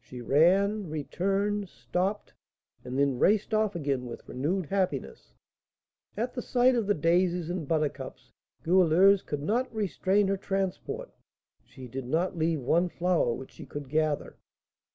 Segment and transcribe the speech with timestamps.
[0.00, 2.32] She ran, returned, stopped,
[2.82, 5.34] and then raced off again with renewed happiness.
[6.16, 11.12] At the sight of the daisies and buttercups Goualeuse could not restrain her transport,
[11.62, 14.38] she did not leave one flower which she could gather.